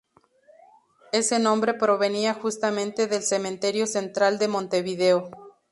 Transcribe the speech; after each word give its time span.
Ese 1.11 1.37
nombre 1.37 1.75
provenía 1.75 2.33
justamente 2.33 3.05
del 3.05 3.21
Cementerio 3.21 3.85
Central 3.85 4.39
de 4.39 4.47
Montevideo. 4.47 5.29